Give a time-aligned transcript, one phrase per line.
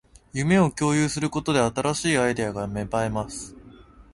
[0.33, 3.55] 夢を共有することで、新しいアイデアが芽生えます